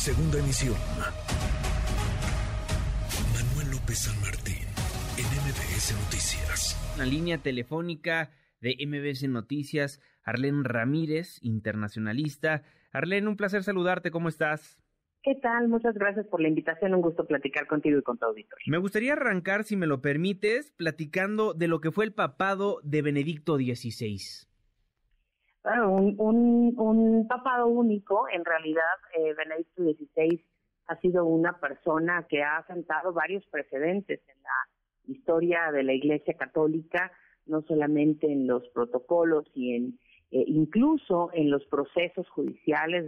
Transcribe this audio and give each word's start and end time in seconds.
Segunda 0.00 0.38
emisión. 0.38 0.76
Manuel 3.34 3.70
López 3.70 3.98
San 3.98 4.18
Martín, 4.22 4.64
en 5.18 5.26
MBS 5.26 5.92
Noticias. 5.92 6.96
La 6.96 7.04
línea 7.04 7.36
telefónica 7.36 8.30
de 8.62 8.78
MBS 8.86 9.28
Noticias, 9.28 10.00
Arlén 10.24 10.64
Ramírez, 10.64 11.38
internacionalista. 11.42 12.62
Arlén, 12.92 13.28
un 13.28 13.36
placer 13.36 13.62
saludarte, 13.62 14.10
¿cómo 14.10 14.30
estás? 14.30 14.82
¿Qué 15.22 15.34
tal? 15.34 15.68
Muchas 15.68 15.94
gracias 15.96 16.26
por 16.28 16.40
la 16.40 16.48
invitación. 16.48 16.94
Un 16.94 17.02
gusto 17.02 17.26
platicar 17.26 17.66
contigo 17.66 17.98
y 17.98 18.02
con 18.02 18.16
tu 18.16 18.24
auditorio. 18.24 18.64
Me 18.68 18.78
gustaría 18.78 19.12
arrancar, 19.12 19.64
si 19.64 19.76
me 19.76 19.86
lo 19.86 20.00
permites, 20.00 20.70
platicando 20.70 21.52
de 21.52 21.68
lo 21.68 21.82
que 21.82 21.92
fue 21.92 22.06
el 22.06 22.14
papado 22.14 22.80
de 22.84 23.02
Benedicto 23.02 23.56
XVI. 23.56 24.48
Un, 25.64 26.14
un, 26.18 26.74
un, 26.78 27.28
papado 27.28 27.66
único. 27.66 28.28
En 28.28 28.44
realidad, 28.44 28.82
eh, 29.16 29.34
Benedicto 29.34 29.82
XVI 29.82 30.44
ha 30.86 30.96
sido 31.00 31.24
una 31.24 31.58
persona 31.60 32.26
que 32.28 32.42
ha 32.42 32.64
sentado 32.66 33.12
varios 33.12 33.44
precedentes 33.46 34.20
en 34.28 34.42
la 34.42 35.12
historia 35.12 35.70
de 35.72 35.82
la 35.82 35.92
Iglesia 35.92 36.34
Católica, 36.34 37.12
no 37.46 37.62
solamente 37.62 38.30
en 38.30 38.46
los 38.46 38.66
protocolos 38.68 39.46
y 39.54 39.74
en 39.76 39.98
eh, 40.32 40.44
incluso 40.46 41.30
en 41.32 41.50
los 41.50 41.64
procesos 41.66 42.28
judiciales 42.28 43.04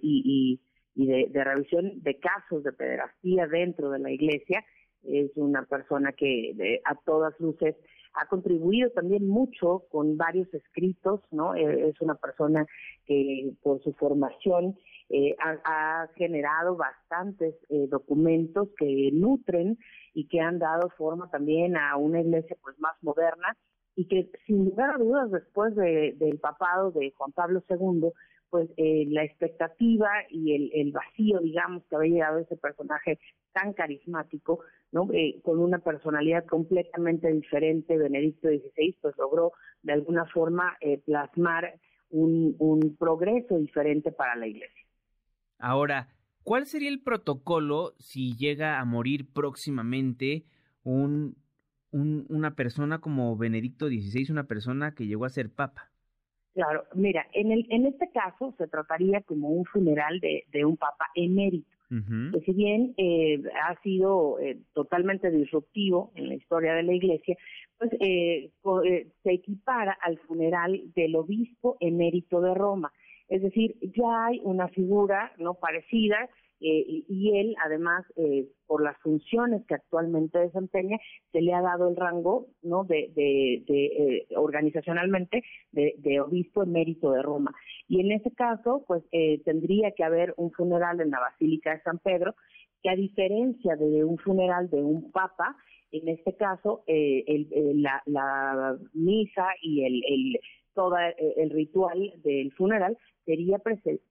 y 0.00 0.58
de, 0.94 1.44
revisión 1.44 2.02
de 2.02 2.18
casos 2.18 2.64
de 2.64 2.72
pederastía 2.72 3.46
dentro 3.46 3.90
de 3.90 3.98
la 3.98 4.10
iglesia. 4.10 4.64
Es 5.06 5.30
una 5.36 5.64
persona 5.64 6.12
que 6.12 6.80
a 6.84 6.94
todas 6.94 7.38
luces 7.40 7.76
ha 8.14 8.26
contribuido 8.26 8.90
también 8.90 9.26
mucho 9.26 9.84
con 9.90 10.16
varios 10.16 10.52
escritos, 10.54 11.20
¿no? 11.30 11.54
Eh, 11.54 11.88
es 11.88 12.00
una 12.00 12.14
persona 12.14 12.66
que 13.06 13.52
por 13.62 13.82
su 13.82 13.92
formación 13.94 14.76
eh, 15.10 15.34
ha, 15.38 16.08
generado 16.16 16.76
bastantes 16.76 17.54
eh, 17.68 17.86
documentos 17.88 18.68
que 18.78 19.10
nutren 19.12 19.78
y 20.14 20.28
que 20.28 20.40
han 20.40 20.58
dado 20.58 20.90
forma 20.90 21.28
también 21.30 21.76
a 21.76 21.96
una 21.96 22.20
iglesia 22.20 22.56
pues 22.62 22.78
más 22.78 22.94
moderna 23.02 23.56
y 23.96 24.06
que 24.06 24.30
sin 24.46 24.64
lugar 24.64 24.94
a 24.94 24.98
dudas 24.98 25.30
después 25.30 25.74
del 25.74 26.38
papado 26.40 26.90
de 26.92 27.12
Juan 27.16 27.32
Pablo 27.32 27.62
II 27.68 28.10
pues 28.50 28.70
eh, 28.76 29.06
la 29.08 29.24
expectativa 29.24 30.08
y 30.30 30.54
el, 30.54 30.70
el, 30.74 30.92
vacío, 30.92 31.40
digamos, 31.40 31.84
que 31.88 31.96
había 31.96 32.14
llegado 32.14 32.38
ese 32.38 32.56
personaje 32.56 33.18
tan 33.52 33.72
carismático, 33.72 34.60
¿no? 34.92 35.08
Eh, 35.12 35.40
con 35.42 35.58
una 35.58 35.78
personalidad 35.78 36.44
completamente 36.46 37.32
diferente, 37.32 37.98
Benedicto 37.98 38.48
XVI, 38.48 38.96
pues 39.00 39.16
logró 39.16 39.52
de 39.82 39.92
alguna 39.92 40.26
forma 40.26 40.76
eh, 40.80 40.98
plasmar 40.98 41.80
un, 42.10 42.54
un 42.58 42.96
progreso 42.96 43.58
diferente 43.58 44.12
para 44.12 44.36
la 44.36 44.46
Iglesia. 44.46 44.86
Ahora, 45.58 46.08
¿cuál 46.42 46.66
sería 46.66 46.90
el 46.90 47.02
protocolo 47.02 47.94
si 47.98 48.36
llega 48.36 48.78
a 48.80 48.84
morir 48.84 49.32
próximamente 49.32 50.44
un, 50.82 51.36
un, 51.90 52.26
una 52.28 52.54
persona 52.54 53.00
como 53.00 53.36
Benedicto 53.36 53.88
XVI, 53.88 54.30
una 54.30 54.44
persona 54.44 54.94
que 54.94 55.06
llegó 55.06 55.24
a 55.24 55.30
ser 55.30 55.50
papa? 55.50 55.90
Claro, 56.54 56.84
mira, 56.94 57.26
en, 57.32 57.50
el, 57.50 57.66
en 57.70 57.86
este 57.86 58.10
caso 58.10 58.54
se 58.56 58.68
trataría 58.68 59.20
como 59.22 59.48
un 59.48 59.64
funeral 59.64 60.20
de, 60.20 60.44
de 60.52 60.64
un 60.64 60.76
papa 60.76 61.06
emérito, 61.16 61.68
que 62.32 62.40
si 62.44 62.52
bien 62.52 62.94
eh, 62.96 63.42
ha 63.62 63.80
sido 63.82 64.38
eh, 64.40 64.58
totalmente 64.72 65.30
disruptivo 65.30 66.12
en 66.14 66.28
la 66.28 66.34
historia 66.34 66.74
de 66.74 66.82
la 66.84 66.92
iglesia, 66.92 67.36
pues 67.78 67.92
eh, 68.00 68.50
eh, 68.84 69.06
se 69.22 69.32
equipara 69.32 69.96
al 70.00 70.18
funeral 70.18 70.80
del 70.94 71.16
obispo 71.16 71.76
emérito 71.80 72.40
de 72.40 72.54
Roma. 72.54 72.92
Es 73.28 73.42
decir, 73.42 73.76
ya 73.80 74.26
hay 74.26 74.40
una 74.44 74.68
figura 74.68 75.32
no 75.38 75.54
parecida 75.54 76.28
eh, 76.60 77.04
y, 77.08 77.38
él, 77.38 77.54
además, 77.64 78.04
eh, 78.16 78.48
por 78.66 78.82
las 78.82 78.96
funciones 78.98 79.64
que 79.66 79.74
actualmente 79.74 80.38
desempeña, 80.38 80.98
se 81.32 81.40
le 81.42 81.52
ha 81.52 81.60
dado 81.60 81.88
el 81.88 81.96
rango, 81.96 82.46
¿no? 82.62 82.84
De, 82.84 83.12
de, 83.14 83.64
eh, 83.66 84.26
organizacionalmente 84.36 85.42
de, 85.72 86.20
obispo 86.20 86.62
emérito 86.62 87.10
de 87.12 87.22
Roma. 87.22 87.52
Y 87.88 88.00
en 88.00 88.12
ese 88.12 88.30
caso, 88.32 88.84
pues 88.86 89.02
tendría 89.44 89.92
que 89.92 90.04
haber 90.04 90.32
un 90.36 90.52
funeral 90.52 91.00
en 91.00 91.10
la 91.10 91.20
Basílica 91.20 91.74
de 91.74 91.82
San 91.82 91.98
Pedro, 91.98 92.34
que 92.82 92.90
a 92.90 92.96
diferencia 92.96 93.76
de 93.76 94.04
un 94.04 94.16
funeral 94.18 94.70
de 94.70 94.82
un 94.82 95.10
papa, 95.10 95.56
en 95.90 96.08
este 96.08 96.34
caso, 96.36 96.84
la, 96.86 98.02
la, 98.06 98.78
misa 98.94 99.48
y 99.60 99.84
el, 99.84 100.02
el 100.06 100.40
todo 100.74 100.96
el 100.98 101.50
ritual 101.50 102.12
del 102.22 102.52
funeral 102.52 102.98
sería 103.24 103.58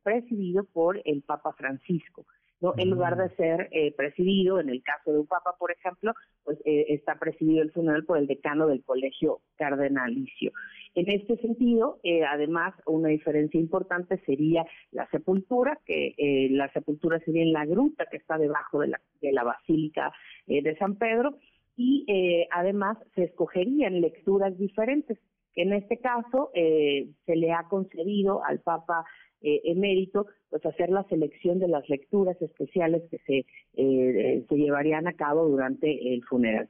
presidido 0.03 0.63
por 0.65 1.01
el 1.05 1.21
Papa 1.21 1.53
Francisco. 1.53 2.25
¿no? 2.63 2.73
En 2.77 2.89
lugar 2.89 3.17
de 3.17 3.25
mm. 3.25 3.35
ser 3.35 3.67
eh, 3.71 3.93
presidido, 3.93 4.59
en 4.59 4.69
el 4.69 4.81
caso 4.81 5.11
de 5.11 5.19
un 5.19 5.27
papa, 5.27 5.53
por 5.59 5.71
ejemplo, 5.71 6.13
pues 6.45 6.57
eh, 6.63 6.85
está 6.89 7.19
presidido 7.19 7.61
el 7.61 7.71
funeral 7.71 8.05
por 8.05 8.17
el 8.17 8.25
decano 8.25 8.67
del 8.67 8.83
colegio 8.85 9.41
cardenalicio. 9.57 10.53
En 10.95 11.11
este 11.11 11.35
sentido, 11.37 11.99
eh, 12.03 12.23
además, 12.23 12.73
una 12.85 13.09
diferencia 13.09 13.59
importante 13.59 14.17
sería 14.25 14.65
la 14.91 15.09
sepultura, 15.09 15.77
que 15.85 16.15
la 16.51 16.71
sepultura 16.71 17.19
sería 17.19 17.43
en 17.43 17.51
la 17.51 17.65
gruta 17.65 18.05
que 18.09 18.17
está 18.17 18.37
debajo 18.37 18.79
de 18.79 18.87
la, 18.87 19.01
de 19.21 19.33
la 19.33 19.43
Basílica 19.43 20.13
de 20.47 20.75
San 20.77 20.95
Pedro, 20.95 21.37
y 21.75 22.05
además 22.51 22.99
se 23.15 23.23
escogerían 23.23 23.99
lecturas 23.99 24.57
diferentes. 24.57 25.17
En 25.55 25.73
este 25.73 25.97
caso, 25.99 26.51
se 26.53 27.35
le 27.35 27.51
ha 27.51 27.67
concedido 27.69 28.43
al 28.43 28.59
Papa 28.59 29.05
eh, 29.45 29.61
emérito, 29.65 30.27
pues 30.49 30.65
hacer 30.65 30.89
la 30.89 31.03
selección 31.09 31.59
de 31.59 31.67
las 31.67 31.87
lecturas 31.89 32.41
especiales 32.41 33.03
que 33.11 33.17
se, 33.19 33.45
eh, 33.73 34.45
se 34.47 34.55
llevarían 34.55 35.05
a 35.05 35.13
cabo 35.13 35.49
durante 35.49 36.13
el 36.13 36.23
funeral. 36.23 36.69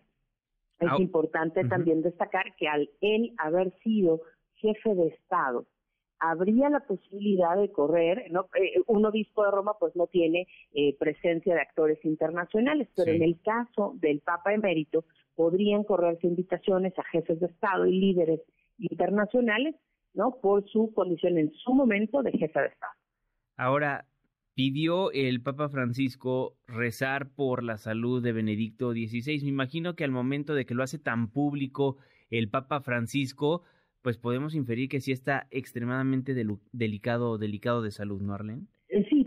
Es 0.80 1.00
importante 1.00 1.64
también 1.66 2.02
destacar 2.02 2.56
que 2.58 2.68
al 2.68 2.90
él 3.00 3.34
haber 3.38 3.72
sido 3.84 4.22
jefe 4.56 4.96
de 4.96 5.08
Estado, 5.10 5.68
habría 6.20 6.70
la 6.70 6.80
posibilidad 6.80 7.56
de 7.56 7.72
correr, 7.72 8.26
¿no? 8.32 8.48
Eh, 8.60 8.82
un 8.88 9.06
obispo 9.06 9.44
de 9.44 9.52
Roma 9.52 9.74
pues 9.80 9.96
no 9.96 10.08
tiene 10.08 10.48
eh, 10.74 10.96
presencia 10.98 11.54
de 11.54 11.62
actores 11.62 12.04
internacionales, 12.04 12.88
pero 12.96 13.12
en 13.12 13.22
el 13.22 13.40
caso 13.42 13.94
del 13.98 14.20
Papa 14.22 14.54
emérito 14.54 15.06
podrían 15.36 15.84
correrse 15.84 16.26
invitaciones 16.26 16.98
a 16.98 17.04
jefes 17.04 17.40
de 17.40 17.48
Estado 17.48 17.86
y 17.86 18.00
líderes 18.00 18.40
internacionales 18.84 19.76
¿no? 20.14 20.38
Por 20.42 20.68
su 20.70 20.94
condición 20.94 21.38
en 21.38 21.52
su 21.54 21.74
momento 21.74 22.22
de 22.22 22.32
jefe 22.32 22.60
de 22.60 22.68
Estado. 22.68 22.94
Ahora, 23.58 24.06
pidió 24.56 25.12
el 25.12 25.42
Papa 25.42 25.70
Francisco 25.70 26.56
rezar 26.68 27.30
por 27.32 27.64
la 27.64 27.78
salud 27.78 28.22
de 28.22 28.32
Benedicto 28.32 28.92
XVI. 28.92 29.42
Me 29.44 29.50
imagino 29.50 29.96
que 29.96 30.04
al 30.04 30.12
momento 30.12 30.54
de 30.54 30.66
que 30.66 30.76
lo 30.76 30.84
hace 30.84 31.00
tan 31.00 31.30
público 31.30 31.98
el 32.30 32.50
Papa 32.50 32.82
Francisco, 32.82 33.64
pues 34.02 34.18
podemos 34.18 34.56
inferir 34.56 34.90
que 34.90 35.02
sí 35.02 35.12
está 35.12 35.48
extremadamente 35.52 36.34
delicado, 36.72 37.38
delicado 37.38 37.82
de 37.82 37.92
salud, 37.92 38.22
¿no, 38.22 38.34
Arlen? 38.34 38.68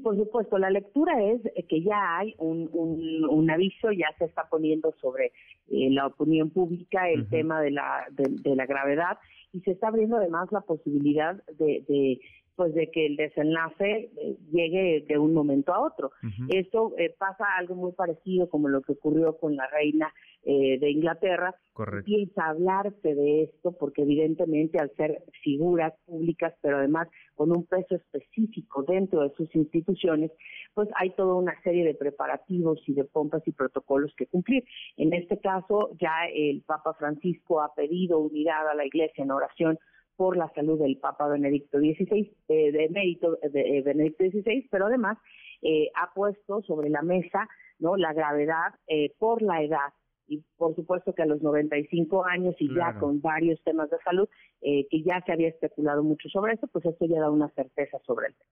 Por 0.06 0.16
supuesto. 0.16 0.56
La 0.56 0.70
lectura 0.70 1.20
es 1.20 1.40
que 1.68 1.82
ya 1.82 2.18
hay 2.18 2.36
un, 2.38 2.70
un, 2.72 3.50
aviso, 3.50 3.90
ya 3.90 4.06
se 4.18 4.26
está 4.26 4.44
poniendo 4.48 4.94
sobre 5.00 5.32
eh, 5.68 5.90
la 5.90 6.06
opinión 6.06 6.50
pública 6.50 7.10
el 7.10 7.28
tema 7.28 7.60
de 7.60 7.72
la, 7.72 8.06
de 8.12 8.54
la 8.54 8.66
gravedad 8.66 9.18
y 9.52 9.62
se 9.62 9.72
está 9.72 9.88
abriendo 9.88 10.18
además 10.18 10.52
la 10.52 10.60
posibilidad 10.60 11.42
de, 11.58 11.84
de 11.88 12.20
pues 12.56 12.74
de 12.74 12.90
que 12.90 13.06
el 13.06 13.16
desenlace 13.16 14.10
eh, 14.16 14.36
llegue 14.50 15.04
de 15.06 15.18
un 15.18 15.34
momento 15.34 15.72
a 15.74 15.80
otro. 15.80 16.10
Esto 16.48 16.94
eh, 16.96 17.14
pasa 17.16 17.44
algo 17.58 17.74
muy 17.74 17.92
parecido 17.92 18.48
como 18.48 18.68
lo 18.68 18.80
que 18.80 18.92
ocurrió 18.92 19.36
con 19.38 19.56
la 19.56 19.66
reina 19.68 20.12
eh, 20.42 20.78
de 20.78 20.90
Inglaterra. 20.90 21.54
Correcto. 21.74 22.10
Empieza 22.10 22.44
a 22.44 22.50
hablarse 22.50 23.14
de 23.14 23.42
esto 23.42 23.72
porque 23.72 24.02
evidentemente 24.02 24.78
al 24.78 24.90
ser 24.96 25.22
figuras 25.42 25.92
públicas, 26.06 26.54
pero 26.62 26.78
además 26.78 27.08
con 27.34 27.54
un 27.54 27.66
peso 27.66 27.96
específico 27.96 28.82
dentro 28.82 29.22
de 29.22 29.34
sus 29.36 29.54
instituciones, 29.54 30.32
pues 30.72 30.88
hay 30.96 31.10
toda 31.10 31.34
una 31.34 31.60
serie 31.62 31.84
de 31.84 31.94
preparativos 31.94 32.78
y 32.86 32.94
de 32.94 33.04
pompas 33.04 33.46
y 33.46 33.52
protocolos 33.52 34.14
que 34.16 34.26
cumplir. 34.26 34.64
En 34.96 35.12
este 35.12 35.38
caso 35.38 35.90
ya 36.00 36.26
el 36.34 36.62
Papa 36.62 36.94
Francisco 36.94 37.60
ha 37.60 37.74
pedido 37.74 38.18
unidad 38.18 38.66
a 38.68 38.74
la 38.74 38.86
Iglesia 38.86 39.22
en 39.22 39.30
oración 39.30 39.78
por 40.16 40.36
la 40.36 40.48
salud 40.54 40.78
del 40.78 40.98
Papa 40.98 41.28
Benedicto 41.28 41.78
XVI, 41.78 42.32
eh, 42.48 42.72
de 42.72 42.88
mérito 42.88 43.38
de 43.42 43.78
eh, 43.78 43.82
Benedicto 43.82 44.24
XVI, 44.24 44.68
pero 44.70 44.86
además 44.86 45.18
eh, 45.62 45.90
ha 45.94 46.12
puesto 46.14 46.62
sobre 46.62 46.90
la 46.90 47.02
mesa 47.02 47.48
no 47.78 47.96
la 47.96 48.12
gravedad 48.12 48.74
eh, 48.86 49.12
por 49.18 49.42
la 49.42 49.62
edad. 49.62 49.92
Y 50.28 50.42
por 50.56 50.74
supuesto 50.74 51.14
que 51.14 51.22
a 51.22 51.26
los 51.26 51.40
95 51.40 52.24
años 52.24 52.56
y 52.58 52.74
ya 52.74 52.98
con 52.98 53.20
varios 53.20 53.62
temas 53.62 53.88
de 53.90 53.98
salud 54.04 54.28
eh, 54.60 54.86
que 54.90 55.02
ya 55.02 55.22
se 55.24 55.32
había 55.32 55.48
especulado 55.48 56.02
mucho 56.02 56.28
sobre 56.28 56.54
eso, 56.54 56.66
pues 56.66 56.84
esto 56.84 57.06
ya 57.06 57.20
da 57.20 57.30
una 57.30 57.48
certeza 57.50 57.98
sobre 58.04 58.28
el 58.28 58.34
tema. 58.34 58.50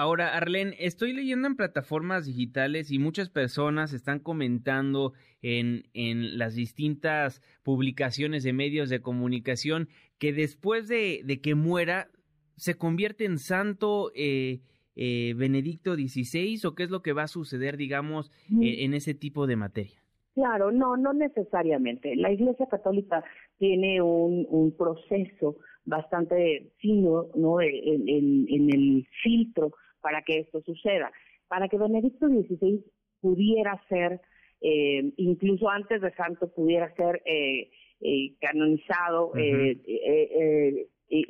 Ahora, 0.00 0.34
Arlen, 0.34 0.72
estoy 0.78 1.12
leyendo 1.12 1.46
en 1.46 1.56
plataformas 1.56 2.24
digitales 2.24 2.90
y 2.90 2.98
muchas 2.98 3.28
personas 3.28 3.92
están 3.92 4.18
comentando 4.18 5.12
en, 5.42 5.82
en 5.92 6.38
las 6.38 6.54
distintas 6.54 7.42
publicaciones 7.62 8.42
de 8.42 8.54
medios 8.54 8.88
de 8.88 9.02
comunicación 9.02 9.90
que 10.18 10.32
después 10.32 10.88
de, 10.88 11.20
de 11.22 11.42
que 11.42 11.54
muera 11.54 12.08
se 12.56 12.78
convierte 12.78 13.26
en 13.26 13.36
santo 13.36 14.10
eh, 14.14 14.60
eh, 14.96 15.34
Benedicto 15.36 15.94
XVI 15.94 16.58
o 16.64 16.74
qué 16.74 16.84
es 16.84 16.90
lo 16.90 17.02
que 17.02 17.12
va 17.12 17.24
a 17.24 17.28
suceder, 17.28 17.76
digamos, 17.76 18.32
e, 18.58 18.86
en 18.86 18.94
ese 18.94 19.12
tipo 19.12 19.46
de 19.46 19.56
materia? 19.56 20.00
Claro, 20.32 20.72
no, 20.72 20.96
no 20.96 21.12
necesariamente. 21.12 22.16
La 22.16 22.32
Iglesia 22.32 22.64
Católica 22.70 23.22
tiene 23.58 24.00
un, 24.00 24.46
un 24.48 24.74
proceso 24.74 25.58
bastante 25.84 26.70
fino, 26.78 27.26
¿no? 27.34 27.60
En, 27.60 28.08
en, 28.08 28.70
el 28.70 29.06
filtro 29.22 29.74
para 30.00 30.22
que 30.22 30.40
esto 30.40 30.60
suceda. 30.62 31.12
Para 31.48 31.68
que 31.68 31.78
Benedicto 31.78 32.28
XVI 32.28 32.84
pudiera 33.20 33.80
ser, 33.88 34.20
eh, 34.60 35.12
incluso 35.16 35.68
antes 35.68 36.00
de 36.00 36.12
santo, 36.14 36.52
pudiera 36.52 36.94
ser 36.94 37.22
eh, 37.24 37.70
eh, 38.00 38.34
canonizado, 38.40 39.32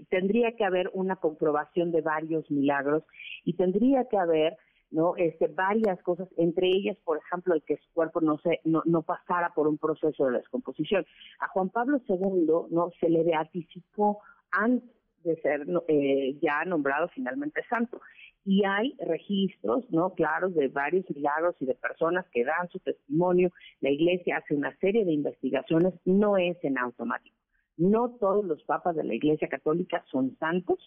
tendría 0.08 0.52
que 0.52 0.64
haber 0.64 0.90
una 0.92 1.16
comprobación 1.16 1.90
de 1.90 2.02
varios 2.02 2.50
milagros 2.50 3.02
y 3.44 3.54
tendría 3.54 4.04
que 4.04 4.18
haber 4.18 4.56
no 4.90 5.14
este 5.16 5.46
varias 5.46 6.02
cosas 6.02 6.28
entre 6.36 6.68
ellas 6.68 6.96
por 7.04 7.18
ejemplo 7.18 7.54
el 7.54 7.62
que 7.62 7.76
su 7.76 7.92
cuerpo 7.92 8.20
no 8.20 8.38
se 8.38 8.60
no, 8.64 8.82
no 8.84 9.02
pasara 9.02 9.52
por 9.54 9.68
un 9.68 9.78
proceso 9.78 10.26
de 10.26 10.38
descomposición. 10.38 11.06
A 11.38 11.48
Juan 11.48 11.70
Pablo 11.70 12.00
II 12.08 12.68
no 12.70 12.90
se 12.98 13.08
le 13.08 13.22
beatificó 13.22 14.18
antes 14.50 14.90
de 15.22 15.36
ser 15.42 15.66
eh, 15.88 16.36
ya 16.40 16.64
nombrado 16.64 17.08
finalmente 17.08 17.62
santo 17.68 18.00
y 18.44 18.64
hay 18.64 18.94
registros 18.98 19.84
no 19.90 20.14
claros 20.14 20.54
de 20.54 20.68
varios 20.68 21.04
milagros 21.10 21.56
y 21.60 21.66
de 21.66 21.74
personas 21.74 22.26
que 22.32 22.44
dan 22.44 22.68
su 22.70 22.78
testimonio. 22.80 23.50
La 23.80 23.90
iglesia 23.90 24.38
hace 24.38 24.54
una 24.54 24.76
serie 24.78 25.04
de 25.04 25.12
investigaciones 25.12 25.94
no 26.04 26.36
es 26.36 26.56
en 26.62 26.78
automático 26.78 27.39
no 27.80 28.10
todos 28.20 28.44
los 28.44 28.62
papas 28.64 28.94
de 28.94 29.04
la 29.04 29.14
Iglesia 29.14 29.48
Católica 29.48 30.04
son 30.10 30.36
santos 30.38 30.78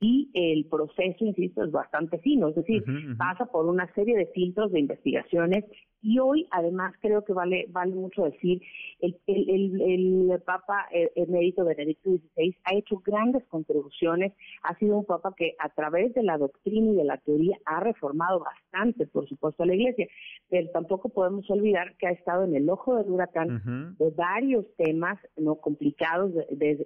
y 0.00 0.30
el 0.34 0.66
proceso, 0.66 1.24
insisto, 1.24 1.64
es 1.64 1.70
bastante 1.70 2.18
fino, 2.18 2.48
es 2.48 2.54
decir, 2.56 2.82
pasa 3.16 3.46
por 3.46 3.66
una 3.66 3.92
serie 3.94 4.16
de 4.16 4.26
filtros 4.26 4.72
de 4.72 4.80
investigaciones 4.80 5.64
y 6.02 6.18
hoy, 6.18 6.48
además, 6.50 6.94
creo 7.00 7.24
que 7.24 7.34
vale 7.34 7.66
vale 7.68 7.94
mucho 7.94 8.24
decir, 8.24 8.62
el, 9.00 9.18
el, 9.26 9.80
el, 9.82 10.40
Papa 10.42 10.86
eh, 10.92 11.10
emérito 11.14 11.64
Benedicto 11.64 12.10
XVI 12.10 12.56
ha 12.64 12.74
hecho 12.74 13.02
grandes 13.04 13.44
contribuciones, 13.48 14.32
ha 14.62 14.74
sido 14.78 14.96
un 14.96 15.04
Papa 15.04 15.34
que 15.36 15.54
a 15.58 15.68
través 15.68 16.14
de 16.14 16.22
la 16.22 16.38
doctrina 16.38 16.92
y 16.92 16.96
de 16.96 17.04
la 17.04 17.18
teoría 17.18 17.58
ha 17.66 17.80
reformado 17.80 18.40
bastante, 18.40 19.06
por 19.06 19.28
supuesto, 19.28 19.62
a 19.62 19.66
la 19.66 19.74
Iglesia, 19.74 20.08
pero 20.48 20.70
tampoco 20.70 21.10
podemos 21.10 21.48
olvidar 21.50 21.94
que 21.98 22.06
ha 22.06 22.12
estado 22.12 22.44
en 22.44 22.54
el 22.54 22.68
ojo 22.70 22.96
del 22.96 23.10
huracán 23.10 23.94
de 23.98 24.10
varios 24.10 24.64
temas 24.76 25.18
no 25.36 25.56
complicados, 25.56 26.32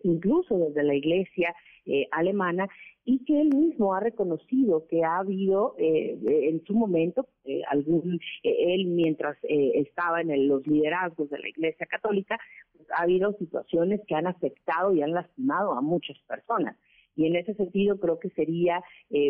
incluso 0.03 0.59
desde 0.59 0.83
la 0.83 0.95
Iglesia 0.95 1.55
eh, 1.87 2.07
alemana, 2.11 2.69
y 3.05 3.25
que 3.25 3.41
él 3.41 3.55
mismo 3.55 3.95
ha 3.95 4.01
reconocido 4.01 4.87
que 4.89 5.05
ha 5.05 5.19
habido 5.19 5.75
eh, 5.79 6.19
en 6.49 6.65
su 6.65 6.75
momento 6.75 7.29
eh, 7.45 7.61
algún 7.71 8.19
eh, 8.43 8.75
él 8.75 8.87
mientras 8.87 9.37
estaba 9.43 10.23
en 10.23 10.49
los 10.49 10.67
liderazgos 10.67 11.29
de 11.29 11.39
la 11.39 11.49
Iglesia 11.49 11.87
Católica 11.87 12.39
pues, 12.77 12.89
ha 12.93 13.03
habido 13.03 13.35
situaciones 13.35 14.01
que 14.07 14.15
han 14.15 14.27
afectado 14.27 14.95
y 14.95 15.03
han 15.03 15.13
lastimado 15.13 15.73
a 15.73 15.83
muchas 15.83 16.19
personas. 16.27 16.77
Y 17.17 17.27
en 17.27 17.37
ese 17.37 17.55
sentido 17.55 18.01
creo 18.01 18.19
que 18.19 18.31
sería 18.31 18.83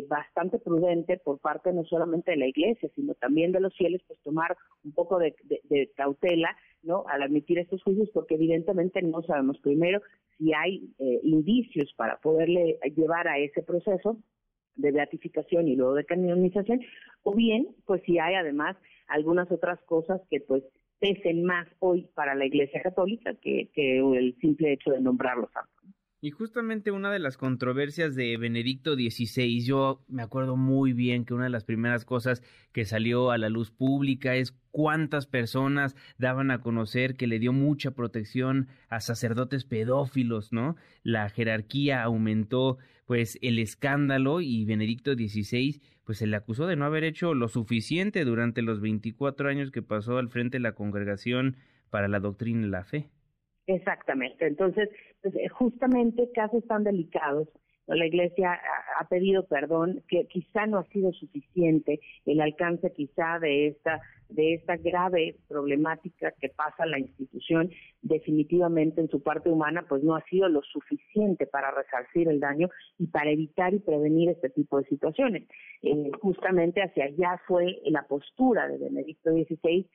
bastante 0.09 0.59
prudente 0.59 1.19
por 1.19 1.39
parte 1.39 1.71
no 1.71 1.85
solamente 1.85 2.31
de 2.31 2.39
la 2.39 2.47
Iglesia 2.47 2.89
sino 2.95 3.15
también 3.15 3.53
de 3.53 3.61
los 3.61 3.77
fieles 3.77 4.01
pues 4.07 4.19
tomar 4.23 4.57
un 4.85 4.93
poco 4.93 5.19
de, 5.19 5.35
de 5.65 5.91
cautela 5.95 6.57
no 6.85 7.05
al 7.09 7.23
admitir 7.23 7.59
estos 7.59 7.83
juicios 7.83 8.11
porque 8.13 8.35
evidentemente 8.35 9.03
no 9.03 9.23
sabemos 9.23 9.59
primero 9.59 10.01
si 10.39 10.53
hay 10.53 10.91
eh, 10.99 11.21
indicios 11.23 11.93
para 11.97 12.19
poderle 12.19 12.79
llevar 12.97 13.29
a 13.29 13.39
ese 13.39 13.63
proceso 13.63 14.19
de 14.77 14.93
beatificación 14.93 15.69
y 15.69 15.77
luego 15.77 15.95
de 15.95 16.05
canonización, 16.05 16.81
o 17.23 17.35
bien, 17.35 17.69
pues 17.87 18.03
si 18.05 18.19
hay 18.19 18.35
además 18.35 18.77
algunas 19.07 19.51
otras 19.51 19.81
cosas 19.83 20.21
que 20.31 20.41
pues 20.41 20.65
pesen 20.99 21.45
más 21.45 21.69
hoy 21.81 22.09
para 22.15 22.35
la 22.35 22.47
Iglesia 22.47 22.81
Católica 22.83 23.35
que, 23.35 23.71
el 23.77 24.37
simple 24.41 24.73
hecho 24.73 24.91
de 24.91 25.01
nombrarlos 25.01 25.51
santos. 25.53 25.74
Y 26.25 26.31
justamente 26.31 26.91
una 26.91 27.13
de 27.13 27.19
las 27.19 27.37
controversias 27.37 28.15
de 28.15 28.39
Benedicto 28.39 28.95
XVI, 28.95 29.63
yo 29.63 30.03
me 30.09 30.23
acuerdo 30.23 30.57
muy 30.57 30.95
bien 30.95 31.27
que 31.27 31.35
una 31.35 31.45
de 31.45 31.51
las 31.51 31.65
primeras 31.65 32.07
cosas 32.07 32.43
que 32.73 32.87
salió 32.87 33.31
a 33.31 33.37
la 33.37 33.51
luz 33.51 33.71
pública 33.71 34.35
es 34.35 34.57
cuántas 34.71 35.27
personas 35.27 35.95
daban 36.17 36.51
a 36.51 36.63
conocer 36.63 37.17
que 37.17 37.27
le 37.27 37.39
dio 37.39 37.53
mucha 37.53 37.91
protección 37.91 38.69
a 38.89 39.01
sacerdotes 39.01 39.67
pedófilos, 39.67 40.51
¿no? 40.51 40.77
La 41.03 41.29
jerarquía 41.29 42.03
aumentó 42.03 42.79
pues 43.05 43.39
el 43.43 43.59
escándalo 43.59 44.41
y 44.41 44.65
Benedicto 44.65 45.13
XVI 45.13 45.83
pues 46.05 46.17
se 46.17 46.27
le 46.27 46.37
acusó 46.37 46.67
de 46.67 46.77
no 46.77 46.87
haber 46.87 47.05
hecho 47.05 47.35
lo 47.35 47.49
suficiente 47.49 48.25
durante 48.25 48.63
los 48.63 48.81
24 48.81 49.51
años 49.51 49.71
que 49.71 49.83
pasó 49.83 50.17
al 50.17 50.31
frente 50.31 50.57
de 50.57 50.63
la 50.63 50.73
congregación 50.73 51.59
para 51.91 52.09
la 52.09 52.19
doctrina 52.19 52.67
y 52.67 52.71
la 52.71 52.85
fe. 52.85 53.11
Exactamente. 53.67 54.47
Entonces, 54.47 54.89
pues, 55.23 55.35
eh, 55.37 55.49
justamente 55.49 56.31
casos 56.35 56.65
tan 56.67 56.85
delicados, 56.85 57.49
la 57.87 58.07
Iglesia 58.07 58.59
ha 58.99 59.09
pedido 59.09 59.47
perdón, 59.47 60.03
que 60.09 60.27
quizá 60.27 60.67
no 60.67 60.79
ha 60.79 60.85
sido 60.85 61.13
suficiente 61.13 62.01
el 62.25 62.41
alcance 62.41 62.93
quizá 62.93 63.39
de 63.39 63.69
esta 63.69 64.01
de 64.31 64.55
esta 64.55 64.77
grave 64.79 65.37
problemática 65.49 66.33
que 66.41 66.49
pasa 66.49 66.87
la 66.87 66.99
institución 66.99 67.71
definitivamente 68.01 69.03
en 69.03 69.09
su 69.09 69.23
parte 69.23 69.51
humana 69.51 69.85
pues 69.87 70.03
no 70.03 70.17
ha 70.17 70.25
sido 70.25 70.49
lo 70.49 70.63
suficiente 70.63 71.47
para 71.47 71.71
resarcir 71.71 72.29
el 72.29 72.41
daño 72.41 72.69
y 72.99 73.07
para 73.09 73.31
evitar 73.31 73.75
y 73.75 73.81
prevenir 73.81 74.31
este 74.31 74.49
tipo 74.49 74.79
de 74.79 74.89
situaciones. 74.89 75.47
Eh, 75.83 76.11
justamente 76.21 76.83
hacia 76.83 77.05
allá 77.05 77.41
fue 77.47 77.81
la 77.85 78.07
postura 78.07 78.67
de 78.67 78.79
Benedicto 78.79 79.31
XVI 79.31 79.87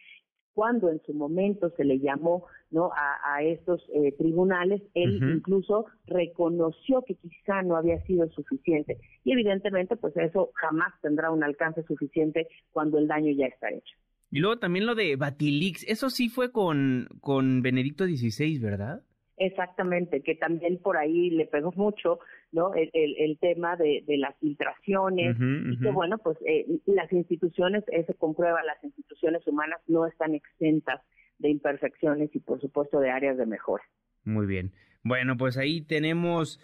cuando 0.60 0.90
en 0.90 1.02
su 1.06 1.14
momento 1.14 1.72
se 1.78 1.86
le 1.86 2.00
llamó 2.00 2.46
no 2.70 2.92
a, 2.94 3.42
estos 3.44 3.82
eh, 3.94 4.12
tribunales, 4.18 4.82
él 4.94 5.22
incluso 5.24 5.86
reconoció 6.06 7.02
que 7.08 7.16
quizá 7.16 7.62
no 7.62 7.78
había 7.78 8.04
sido 8.04 8.30
suficiente 8.32 8.98
y 9.24 9.32
evidentemente 9.32 9.96
pues 9.96 10.18
eso 10.18 10.52
jamás 10.56 10.92
tendrá 11.02 11.32
un 11.32 11.46
alcance 11.46 11.82
suficiente 11.84 12.50
cuando 12.74 12.98
el 12.98 13.08
daño 13.08 13.32
ya 13.32 13.46
está 13.46 13.70
hecho. 13.70 13.96
Y 14.32 14.40
luego 14.40 14.60
también 14.60 14.86
lo 14.86 14.96
de 14.96 15.16
Batilix, 15.16 15.86
eso 15.88 16.10
sí 16.10 16.28
fue 16.28 16.52
con, 16.52 17.08
con 17.22 17.62
Benedicto 17.62 18.04
XVI, 18.06 18.60
¿verdad? 18.60 19.02
Exactamente, 19.42 20.22
que 20.22 20.36
también 20.36 20.80
por 20.80 20.98
ahí 20.98 21.30
le 21.30 21.46
pegó 21.46 21.72
mucho, 21.72 22.20
¿no? 22.52 22.74
El, 22.74 22.90
el, 22.94 23.38
tema 23.40 23.78
de, 23.78 24.04
de, 24.06 24.18
las 24.18 24.38
filtraciones 24.40 25.38
y 25.40 25.80
que 25.80 25.92
bueno, 25.92 26.18
pues 26.18 26.38
eh, 26.46 26.66
las 26.86 27.10
instituciones, 27.14 27.86
eso 27.88 28.14
comprueba, 28.16 28.62
las 28.64 28.84
instituciones 28.84 29.48
humanas 29.48 29.80
no 29.88 30.06
están 30.06 30.36
exentas 30.36 31.02
de 31.38 31.50
imperfecciones 31.50 32.36
y 32.36 32.40
por 32.40 32.60
supuesto 32.60 33.00
de 33.00 33.12
áreas 33.12 33.38
de 33.38 33.46
mejora. 33.46 33.84
Muy 34.26 34.46
bien. 34.46 34.74
Bueno, 35.04 35.38
pues 35.38 35.58
ahí 35.58 35.82
tenemos 35.82 36.60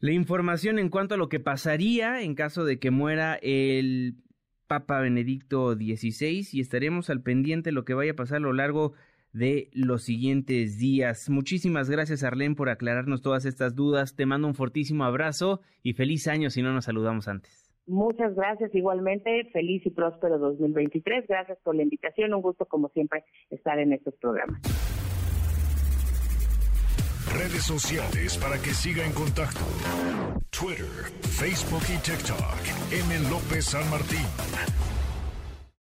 la 0.00 0.12
información 0.12 0.78
en 0.78 0.90
cuanto 0.90 1.14
a 1.14 1.18
lo 1.18 1.30
que 1.30 1.40
pasaría 1.40 2.20
en 2.20 2.34
caso 2.34 2.66
de 2.66 2.78
que 2.78 2.90
muera 2.90 3.38
el 3.40 4.16
Papa 4.66 5.00
Benedicto 5.00 5.74
XVI 5.74 6.46
y 6.52 6.60
estaremos 6.60 7.08
al 7.08 7.22
pendiente 7.22 7.70
de 7.70 7.74
lo 7.74 7.86
que 7.86 7.94
vaya 7.94 8.12
a 8.12 8.16
pasar 8.16 8.36
a 8.36 8.40
lo 8.40 8.52
largo 8.52 8.92
de 8.92 9.09
los 9.32 10.02
siguientes 10.02 10.78
días. 10.78 11.30
Muchísimas 11.30 11.88
gracias, 11.88 12.22
Arlene, 12.22 12.54
por 12.54 12.68
aclararnos 12.68 13.22
todas 13.22 13.44
estas 13.44 13.74
dudas. 13.74 14.16
Te 14.16 14.26
mando 14.26 14.48
un 14.48 14.54
fortísimo 14.54 15.04
abrazo 15.04 15.60
y 15.82 15.94
feliz 15.94 16.26
año 16.28 16.50
si 16.50 16.62
no 16.62 16.72
nos 16.72 16.86
saludamos 16.86 17.28
antes. 17.28 17.70
Muchas 17.86 18.34
gracias 18.34 18.72
igualmente, 18.74 19.48
feliz 19.52 19.84
y 19.84 19.90
próspero 19.90 20.38
2023. 20.38 21.26
Gracias 21.26 21.58
por 21.64 21.74
la 21.74 21.82
invitación, 21.82 22.32
un 22.34 22.42
gusto 22.42 22.66
como 22.66 22.88
siempre 22.90 23.24
estar 23.50 23.78
en 23.78 23.92
estos 23.92 24.14
programas. 24.16 24.60
Redes 27.32 27.64
sociales 27.64 28.38
para 28.38 28.56
que 28.58 28.70
siga 28.70 29.04
en 29.04 29.12
contacto: 29.12 29.60
Twitter, 30.50 31.10
Facebook 31.22 31.82
y 31.88 31.98
TikTok. 31.98 32.60
M. 32.92 33.30
López 33.30 33.64
San 33.64 33.88
Martín. 33.90 34.26